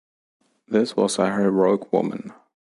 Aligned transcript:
This 0.67 0.95
was 0.97 1.19
a 1.19 1.31
heroic 1.31 1.93
woman. 1.93 2.33